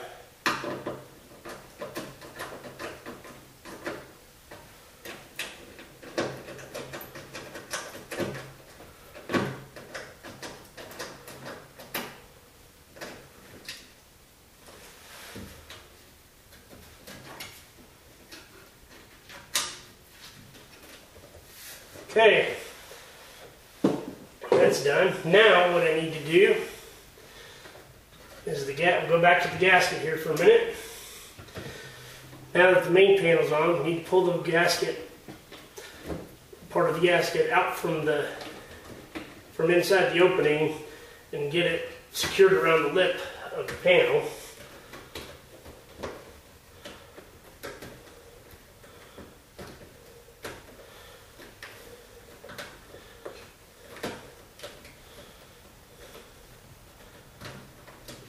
[22.11, 22.55] Okay,
[24.51, 25.15] that's done.
[25.25, 26.57] Now what I need to do
[28.47, 30.75] is the ga- go back to the gasket here for a minute.
[32.53, 35.09] Now that the main panel's on, we need to pull the gasket,
[36.69, 38.27] part of the gasket out from the
[39.53, 40.75] from inside the opening
[41.33, 43.21] and get it secured around the lip
[43.55, 44.21] of the panel.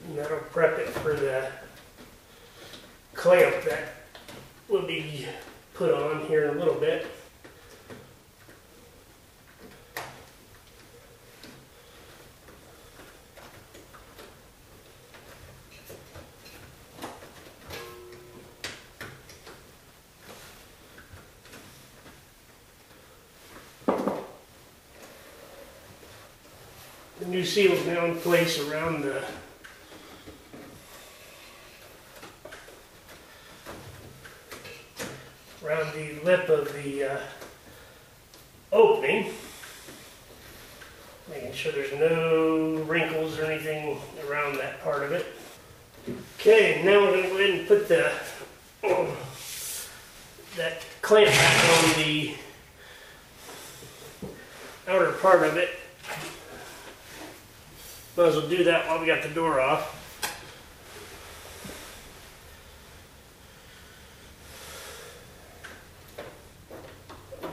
[0.06, 1.48] And that'll prep it for the
[3.14, 3.94] clamp that
[4.68, 5.26] will be
[5.74, 7.06] put on here in a little bit.
[27.20, 27.72] The new seal
[28.04, 29.20] in place around the
[35.64, 37.18] around the lip of the uh,
[38.70, 39.32] opening.
[41.28, 45.26] Making sure there's no wrinkles or anything around that part of it.
[46.38, 48.12] Okay, now we're going to go ahead and put the
[50.56, 52.34] that clamp back on the
[54.86, 55.70] outer part of it.
[58.16, 59.98] Might as well do that while we got the door off.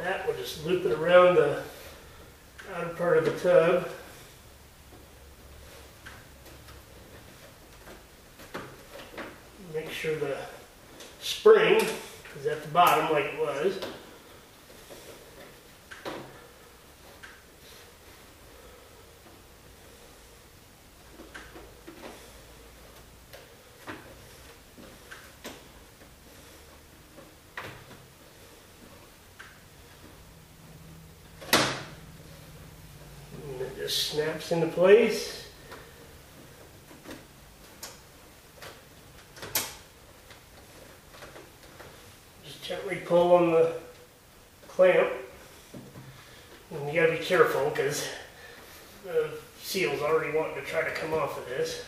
[0.10, 1.62] that, we'll just loop it around the
[2.74, 3.89] outer part of the tub.
[9.74, 10.38] Make sure the
[11.22, 11.76] spring
[12.39, 13.80] is at the bottom like it was.
[33.60, 35.48] And it just snaps into place.
[42.46, 43.74] Just gently pull on the
[44.68, 45.10] clamp.
[46.70, 48.08] And you gotta be careful because
[49.04, 51.84] the seal's already wanting to try to come off of this.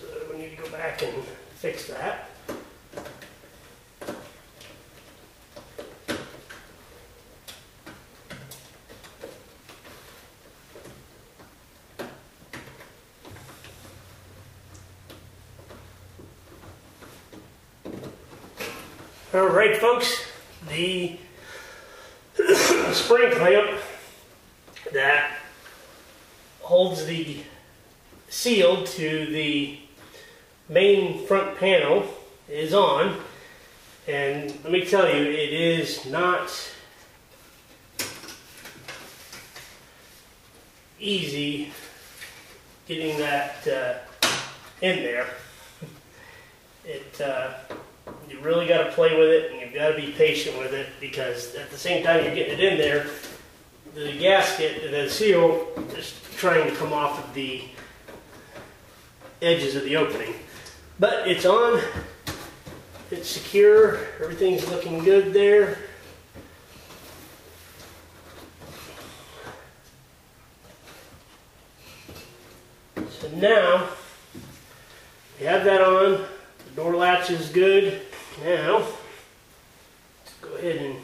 [0.00, 0.06] So
[0.36, 0.56] we
[0.90, 1.22] back and
[1.54, 2.26] fix that.
[19.32, 20.24] All right, folks,
[20.68, 21.16] the
[22.92, 23.80] spring clamp
[24.92, 25.36] that
[26.60, 27.44] holds the
[28.28, 29.78] seal to the
[30.70, 32.06] main front panel
[32.48, 33.16] is on.
[34.08, 36.50] And let me tell you, it is not
[40.98, 41.72] easy
[42.86, 44.28] getting that uh,
[44.80, 45.26] in there.
[46.82, 47.52] It uh,
[48.26, 50.88] you really got to play with it, and you've got to be patient with it
[50.98, 53.06] because at the same time you're getting it in there,
[53.94, 57.64] the gasket, the seal, is trying to come off of the
[59.42, 60.34] edges of the opening.
[61.00, 61.80] But it's on,
[63.10, 65.78] it's secure, everything's looking good there.
[72.96, 73.88] So now,
[75.38, 76.26] we have that on,
[76.66, 78.02] the door latch is good.
[78.44, 80.96] Now, let's go ahead and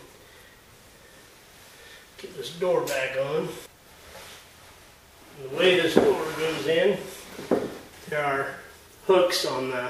[2.19, 3.49] put this door back on.
[5.43, 6.99] The way this door goes in,
[8.11, 8.49] there are
[9.07, 9.89] hooks on the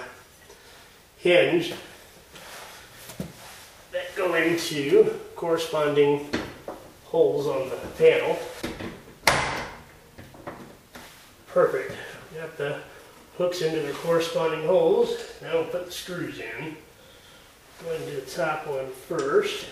[3.93, 6.29] that go into corresponding
[7.05, 8.37] holes on the panel.
[11.47, 11.95] Perfect.
[12.35, 12.81] Got the
[13.39, 15.17] hooks into their corresponding holes.
[15.41, 16.77] Now we'll put the screws in.
[17.85, 19.67] Go do the top one first.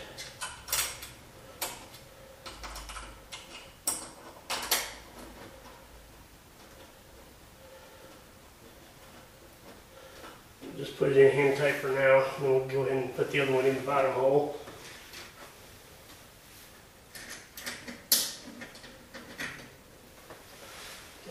[10.77, 13.39] Just put it in hand tight for now, and we'll go ahead and put the
[13.39, 14.57] other one in the bottom hole.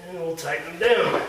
[0.08, 1.22] And we'll tighten them down.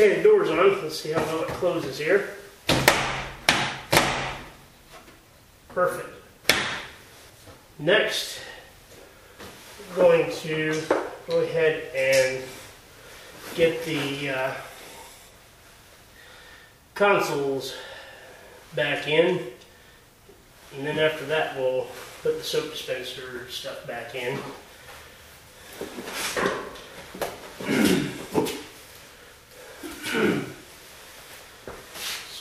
[0.00, 0.80] Okay, the door's on.
[0.80, 2.30] Let's see how well it closes here.
[5.68, 6.08] Perfect.
[7.78, 8.40] Next,
[9.90, 10.82] we're going to
[11.28, 12.42] go ahead and
[13.54, 14.54] get the uh,
[16.96, 17.76] consoles
[18.74, 19.38] back in.
[20.76, 21.86] And then after that, we'll
[22.22, 24.36] put the soap dispenser stuff back in.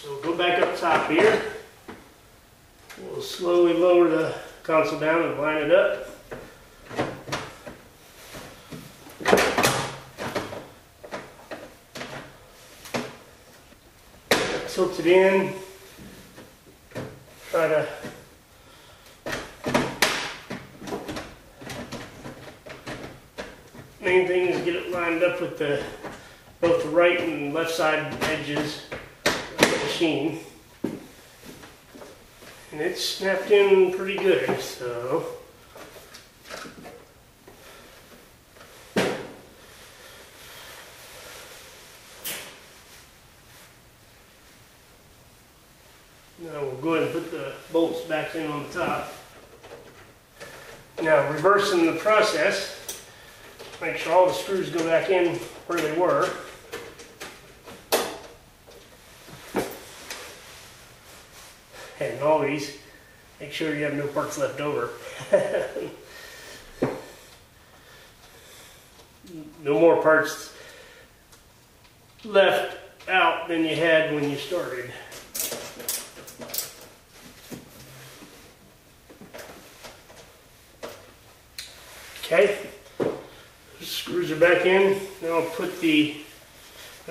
[0.08, 1.41] So go back up top here.
[3.01, 4.36] We'll slowly lower the
[4.88, 6.07] console down and line it up.
[14.69, 15.53] Tilt it in.
[17.49, 17.88] Try to
[23.99, 25.83] main thing is get it lined up with the
[26.61, 28.83] both the right and left side edges
[29.25, 30.39] of the machine.
[32.78, 35.25] And it's snapped in pretty good, so.
[46.39, 49.11] Now we'll go ahead and put the bolts back in on the top.
[51.01, 53.01] Now reversing the process,
[53.82, 56.30] make sure all the screws go back in where they were.
[61.99, 62.77] And always
[63.39, 64.91] make sure you have no parts left over.
[69.63, 70.53] no more parts
[72.23, 72.77] left
[73.09, 74.91] out than you had when you started.
[82.25, 82.57] Okay,
[83.79, 84.99] screws are back in.
[85.21, 86.17] Now I'll put the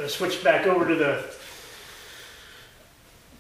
[0.07, 1.36] switch back over to the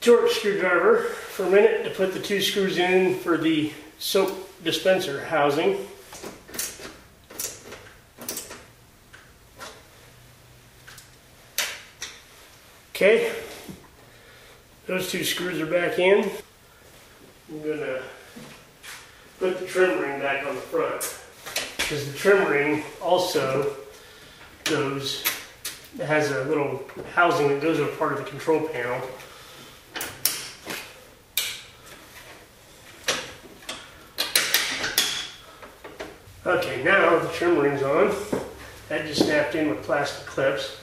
[0.06, 5.24] Torx screwdriver for a minute to put the two screws in for the soap dispenser
[5.24, 5.84] housing.
[12.90, 13.34] Okay,
[14.86, 16.30] those two screws are back in.
[17.50, 18.00] I'm gonna
[19.40, 21.18] put the trim ring back on the front
[21.78, 23.74] because the trim ring also
[24.62, 25.24] goes,
[25.98, 26.80] has a little
[27.12, 29.00] housing that goes over part of the control panel.
[36.46, 38.14] Okay, now the trim ring's on.
[38.88, 40.76] That just snapped in with plastic clips.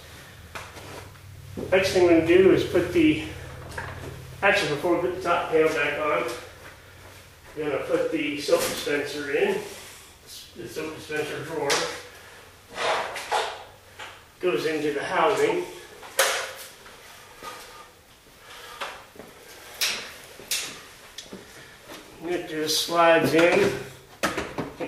[1.72, 3.24] Next thing we're gonna do is put the,
[4.42, 6.30] actually before we put the top panel back on,
[7.56, 9.62] we're gonna put the soap dispenser in.
[10.58, 11.70] The soap dispenser drawer
[14.42, 15.64] goes into the housing.
[22.26, 23.72] It just slides in.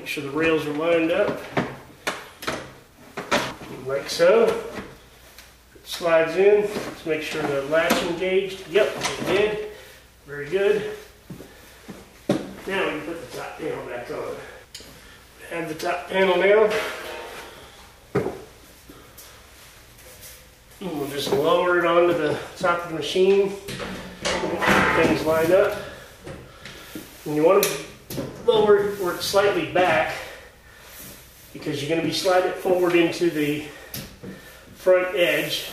[0.05, 1.41] Make sure the rails are lined up.
[3.87, 4.45] Like so.
[5.73, 6.61] It slides in.
[6.61, 8.67] Let's make sure the latch engaged.
[8.67, 9.71] Yep, it did.
[10.27, 10.95] Very good.
[12.29, 14.35] Now we can put the top panel back on.
[15.49, 16.69] Have the top panel now.
[20.81, 23.49] And we'll just lower it onto the top of the machine.
[24.19, 25.75] Things lined up.
[27.25, 27.85] And you want to
[28.45, 30.13] lower where slightly back
[31.53, 33.65] because you're going to be sliding it forward into the
[34.75, 35.65] front edge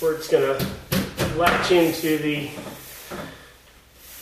[0.00, 2.50] where it's going to latch into the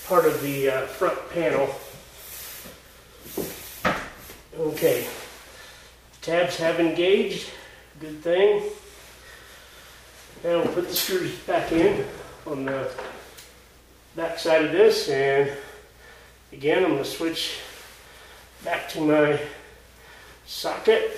[0.06, 1.68] part of the uh, front panel.
[4.58, 5.06] Okay,
[6.20, 7.48] tabs have engaged,
[8.00, 8.62] good thing.
[10.42, 12.04] Now we'll put the screws back in
[12.46, 12.90] on the
[14.16, 15.52] back side of this and
[16.52, 17.58] again I'm going to switch
[18.64, 19.40] back to my
[20.46, 21.12] socket.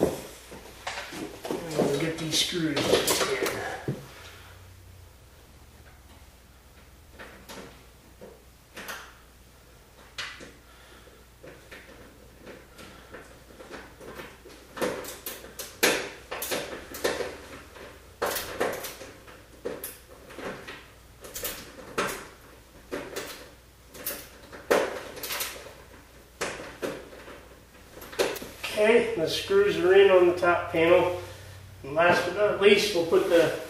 [0.00, 3.50] And we'll get these screws in.
[28.80, 31.20] Okay, the screws are in on the top panel.
[31.82, 33.60] And last but not least, we'll put the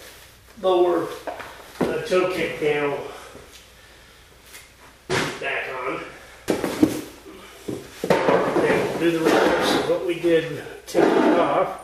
[0.63, 1.09] lower
[1.81, 2.97] the toe kick panel
[5.09, 6.01] back on.
[8.09, 11.81] And we'll do the reverse of what we did taking it off.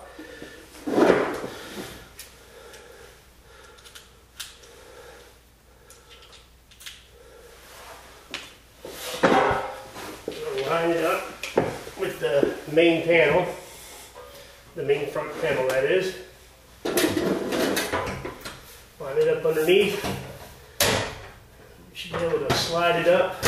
[10.28, 11.24] We'll line it up
[11.98, 13.46] with the main panel,
[14.74, 16.14] the main front panel that is.
[19.00, 20.04] Line it up underneath.
[20.80, 23.42] You should be able to slide it up.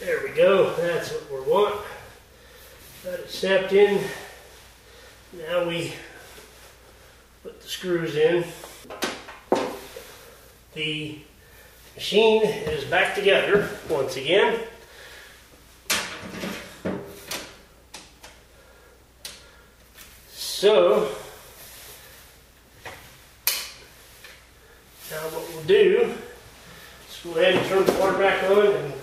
[0.00, 1.74] There we go, that's what we want.
[3.02, 4.04] Got it stepped in.
[5.32, 5.94] Now we
[7.42, 8.44] put the screws in.
[10.74, 11.18] The
[11.96, 14.60] machine is back together once again.
[20.30, 21.10] So,
[25.10, 26.14] now what we'll do
[27.08, 28.94] is go ahead and turn the water back on and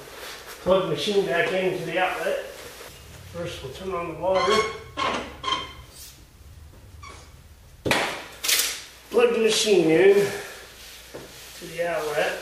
[0.61, 2.45] plug the machine back into the outlet.
[3.33, 4.55] First we'll turn on the water.
[9.09, 10.27] Plug the machine in
[11.59, 12.33] to the outlet.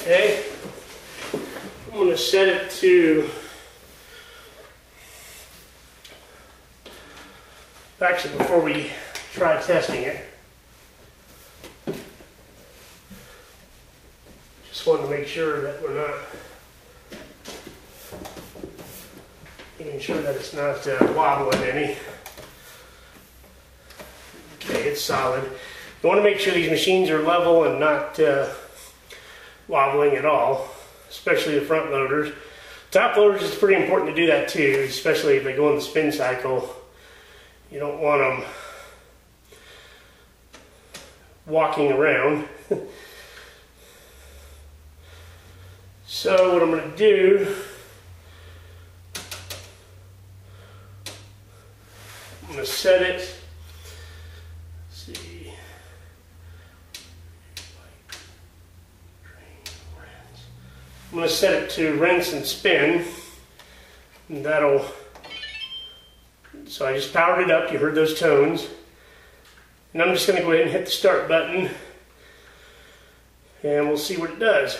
[0.00, 0.44] Okay,
[1.32, 3.28] I'm going to set it to
[8.00, 8.90] actually before we
[9.32, 10.24] try testing it.
[14.68, 16.18] Just want to make sure that we're not
[19.78, 21.96] making sure that it's not uh, wobbling any.
[24.56, 25.48] Okay, it's solid.
[26.02, 28.48] You want to make sure these machines are level and not uh,
[29.68, 30.68] wobbling at all,
[31.08, 32.34] especially the front loaders.
[32.90, 35.80] Top loaders, is pretty important to do that too, especially if they go in the
[35.80, 36.74] spin cycle.
[37.70, 38.42] You don't want them
[41.46, 42.48] walking around.
[46.06, 47.54] so what I'm going to do
[52.52, 53.16] I'm going to set it.
[53.16, 53.34] Let's
[54.90, 55.54] see.
[61.10, 63.04] I'm going to set it to rinse and spin.
[64.28, 64.84] And that'll.
[66.64, 67.72] So I just powered it up.
[67.72, 68.66] You heard those tones.
[69.92, 71.70] And I'm just going to go ahead and hit the start button.
[73.62, 74.76] And we'll see what it does.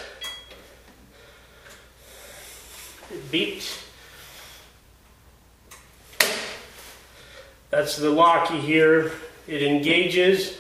[3.12, 3.84] It beeps.
[7.70, 9.12] That's the locky here.
[9.47, 10.59] It engages.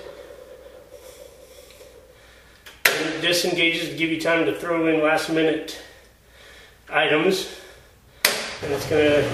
[2.84, 5.80] And it disengages to give you time to throw in last minute
[6.90, 7.56] items.
[8.62, 9.26] And it's to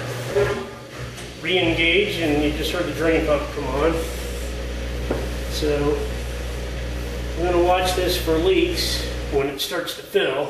[1.41, 3.95] re-engage and you just heard the drain pump come on.
[5.51, 5.99] So
[7.37, 10.47] I'm to watch this for leaks when it starts to fill.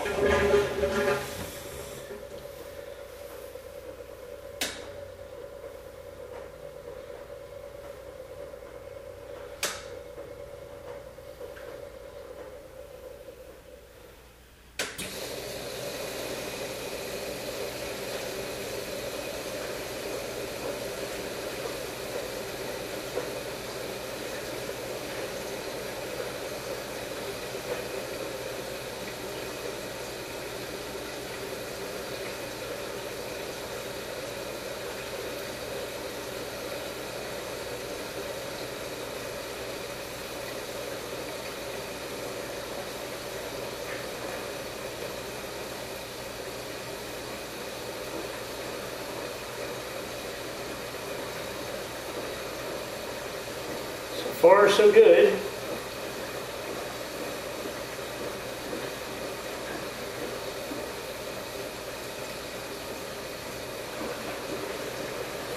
[54.48, 55.30] Far so good.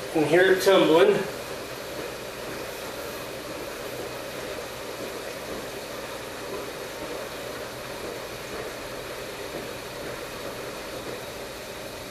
[0.08, 1.08] You can hear it tumbling.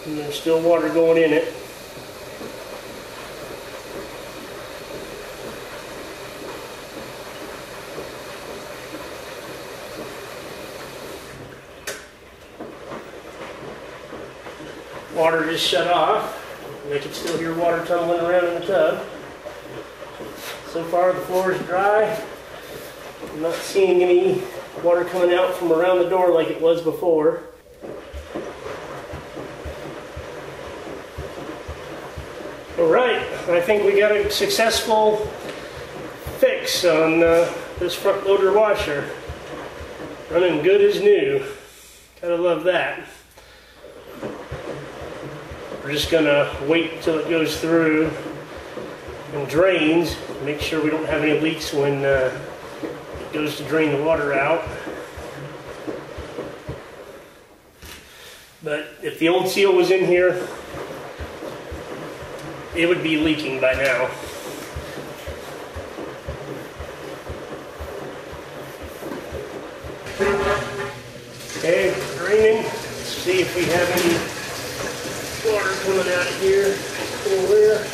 [0.07, 1.59] And there's still water going in it.
[15.51, 16.46] Just shut off.
[16.92, 19.05] I can still hear water tumbling around in the tub.
[20.68, 22.22] So far the floor is dry.
[23.32, 24.44] I'm not seeing any
[24.84, 27.42] water coming out from around the door like it was before.
[32.78, 35.16] All right, I think we got a successful
[36.38, 39.11] fix on uh, this front loader washer.
[40.30, 41.44] Running good as new.
[42.22, 43.01] Gotta love that.
[45.91, 48.12] We're just gonna wait till it goes through
[49.34, 50.14] and drains.
[50.45, 52.30] Make sure we don't have any leaks when uh,
[53.20, 54.62] it goes to drain the water out.
[58.62, 60.47] But if the old seal was in here,
[62.76, 64.09] it would be leaking by now.
[71.59, 72.62] Okay, draining.
[72.62, 74.41] Let's see if we have any
[75.43, 76.76] water coming out of here.
[77.26, 77.86] Over there.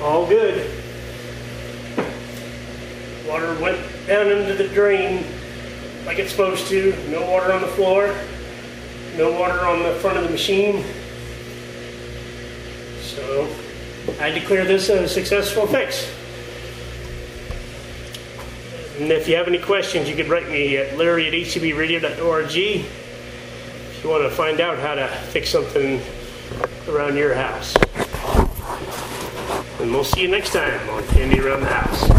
[0.00, 0.78] All good.
[3.26, 5.22] Water went down into the drain
[6.06, 6.94] like it's supposed to.
[7.10, 8.14] No water on the floor.
[9.16, 10.84] No water on the front of the machine.
[13.02, 13.52] So
[14.20, 16.08] I declare this a successful fix.
[19.00, 24.04] And if you have any questions, you could write me at larry at hcbradio.org if
[24.04, 26.00] you want to find out how to fix something
[26.88, 27.74] around your house.
[29.80, 32.17] And we'll see you next time on Handy Around the House.